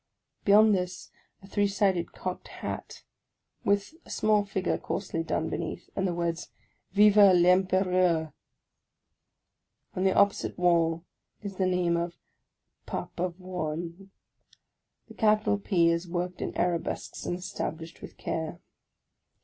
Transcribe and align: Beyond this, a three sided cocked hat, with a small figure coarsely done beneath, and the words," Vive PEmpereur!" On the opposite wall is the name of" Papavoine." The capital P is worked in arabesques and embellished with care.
Beyond 0.45 0.73
this, 0.73 1.11
a 1.43 1.47
three 1.47 1.67
sided 1.67 2.11
cocked 2.11 2.47
hat, 2.47 3.03
with 3.63 3.93
a 4.03 4.09
small 4.09 4.43
figure 4.43 4.79
coarsely 4.79 5.21
done 5.21 5.47
beneath, 5.47 5.91
and 5.95 6.07
the 6.07 6.13
words," 6.15 6.49
Vive 6.93 7.13
PEmpereur!" 7.13 8.33
On 9.95 10.03
the 10.03 10.15
opposite 10.15 10.57
wall 10.57 11.05
is 11.43 11.57
the 11.57 11.67
name 11.67 11.97
of" 11.97 12.15
Papavoine." 12.87 14.09
The 15.07 15.13
capital 15.13 15.59
P 15.59 15.89
is 15.89 16.07
worked 16.07 16.41
in 16.41 16.57
arabesques 16.57 17.27
and 17.27 17.35
embellished 17.37 18.01
with 18.01 18.17
care. 18.17 18.59